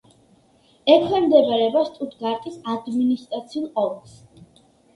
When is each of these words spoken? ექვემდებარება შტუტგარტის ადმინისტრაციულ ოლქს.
ექვემდებარება 0.93 1.85
შტუტგარტის 1.91 2.59
ადმინისტრაციულ 2.75 3.71
ოლქს. 3.87 4.21